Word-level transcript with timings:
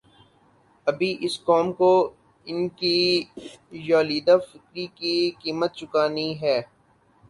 ابھی 0.87 1.09
اس 1.25 1.35
قوم 1.45 1.67
کوان 1.77 2.59
کی 2.79 2.97
ژولیدہ 3.85 4.35
فکری 4.49 4.85
کی 4.97 5.15
قیمت 5.41 5.71
چکانی 5.79 6.29
ہے۔ 6.41 6.57